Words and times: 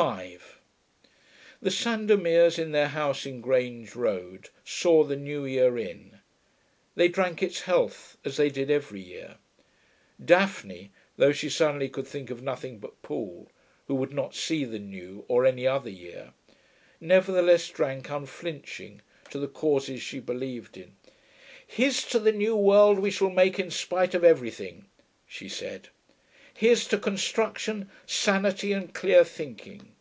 5 0.00 0.60
The 1.60 1.70
Sandomirs, 1.72 2.56
in 2.56 2.70
their 2.70 2.86
house 2.86 3.26
in 3.26 3.40
Grange 3.40 3.96
Road, 3.96 4.48
saw 4.64 5.02
the 5.02 5.16
new 5.16 5.44
year 5.44 5.76
in. 5.76 6.20
They 6.94 7.08
drank 7.08 7.42
its 7.42 7.62
health, 7.62 8.16
as 8.24 8.36
they 8.36 8.48
did 8.48 8.70
every 8.70 9.00
year. 9.00 9.38
Daphne, 10.24 10.92
though 11.16 11.32
she 11.32 11.50
suddenly 11.50 11.88
could 11.88 12.06
think 12.06 12.30
of 12.30 12.42
nothing 12.44 12.78
but 12.78 13.02
Paul, 13.02 13.50
who 13.88 13.96
would 13.96 14.12
not 14.12 14.36
see 14.36 14.64
the 14.64 14.78
new 14.78 15.24
or 15.26 15.44
any 15.44 15.66
other 15.66 15.90
year, 15.90 16.32
nevertheless 17.00 17.68
drank 17.68 18.08
unflinching 18.08 19.02
to 19.32 19.40
the 19.40 19.48
causes 19.48 20.00
she 20.00 20.20
believed 20.20 20.76
in. 20.76 20.94
'Here's 21.66 22.04
to 22.04 22.20
the 22.20 22.30
new 22.30 22.54
world 22.54 23.00
we 23.00 23.10
shall 23.10 23.30
make 23.30 23.58
in 23.58 23.72
spite 23.72 24.14
of 24.14 24.22
everything,' 24.22 24.86
she 25.26 25.48
said. 25.48 25.88
'Here's 26.54 26.88
to 26.88 26.98
construction, 26.98 27.88
sanity, 28.04 28.72
and 28.72 28.92
clear 28.92 29.22
thinking. 29.22 29.92